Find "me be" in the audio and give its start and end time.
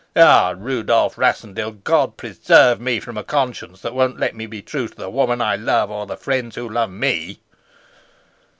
4.35-4.63